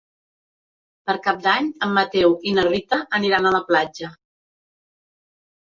[1.09, 4.13] Per Cap d'Any en Mateu i na Rita aniran a la platja.